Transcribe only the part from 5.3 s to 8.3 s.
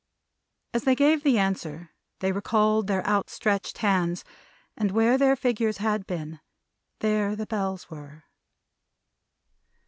figures had been, there the Bells were.